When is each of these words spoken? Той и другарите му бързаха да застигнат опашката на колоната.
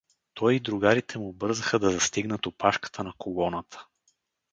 Той 0.39 0.55
и 0.55 0.59
другарите 0.59 1.19
му 1.19 1.33
бързаха 1.33 1.79
да 1.79 1.91
застигнат 1.91 2.45
опашката 2.45 3.03
на 3.03 3.13
колоната. 3.17 3.85